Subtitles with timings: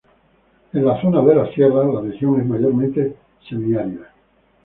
[0.73, 3.17] En las zonas de las sierras, la región es mayormente
[3.47, 4.09] semiárida.